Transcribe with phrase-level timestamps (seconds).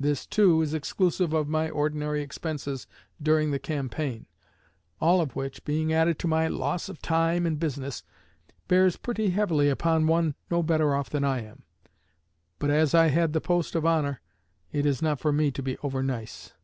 [0.00, 2.86] This, too, is exclusive of my ordinary expenses
[3.22, 4.24] during the campaign,
[5.02, 8.02] all of which, being added to my loss of time and business,
[8.68, 11.64] bears pretty heavily upon one no better off than I am.
[12.58, 14.22] But as I had the post of honor,
[14.70, 16.54] it is not for me to be over nice.